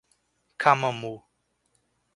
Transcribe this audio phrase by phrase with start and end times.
[0.61, 1.13] Camamu